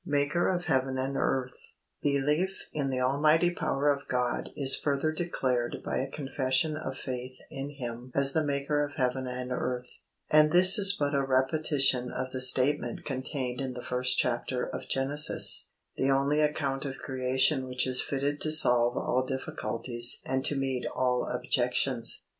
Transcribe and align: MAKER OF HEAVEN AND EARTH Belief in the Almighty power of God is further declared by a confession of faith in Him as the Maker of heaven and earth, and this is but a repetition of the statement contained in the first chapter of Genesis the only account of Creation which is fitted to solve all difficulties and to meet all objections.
MAKER 0.03 0.47
OF 0.47 0.65
HEAVEN 0.65 0.97
AND 0.97 1.15
EARTH 1.15 1.73
Belief 2.01 2.65
in 2.73 2.89
the 2.89 2.99
Almighty 2.99 3.53
power 3.53 3.87
of 3.93 4.07
God 4.07 4.49
is 4.55 4.75
further 4.75 5.11
declared 5.11 5.77
by 5.85 5.99
a 5.99 6.09
confession 6.09 6.75
of 6.75 6.97
faith 6.97 7.37
in 7.51 7.69
Him 7.69 8.11
as 8.15 8.33
the 8.33 8.43
Maker 8.43 8.83
of 8.83 8.95
heaven 8.95 9.27
and 9.27 9.51
earth, 9.51 9.99
and 10.27 10.51
this 10.51 10.79
is 10.79 10.95
but 10.97 11.13
a 11.13 11.21
repetition 11.21 12.11
of 12.11 12.31
the 12.31 12.41
statement 12.41 13.05
contained 13.05 13.61
in 13.61 13.73
the 13.73 13.83
first 13.83 14.17
chapter 14.17 14.65
of 14.65 14.89
Genesis 14.89 15.69
the 15.95 16.09
only 16.09 16.39
account 16.41 16.83
of 16.83 16.97
Creation 16.97 17.67
which 17.67 17.85
is 17.85 18.01
fitted 18.01 18.41
to 18.41 18.51
solve 18.51 18.97
all 18.97 19.23
difficulties 19.23 20.19
and 20.25 20.43
to 20.45 20.55
meet 20.55 20.83
all 20.95 21.29
objections. 21.31 22.23